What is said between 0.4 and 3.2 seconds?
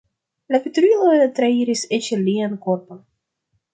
La veturilo trairis eĉ lian korpon.